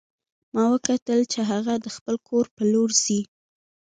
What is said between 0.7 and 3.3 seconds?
وکتل چې هغه د خپل کور په لور ځي